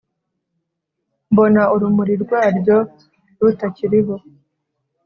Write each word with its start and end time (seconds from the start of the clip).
mbona 1.31 1.61
urumuri 1.73 2.13
rwaryo 2.23 2.77
rutakiriho 3.39 4.15